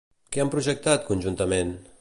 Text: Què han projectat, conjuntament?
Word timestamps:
Què 0.35 0.41
han 0.43 0.49
projectat, 0.55 1.07
conjuntament? 1.13 1.79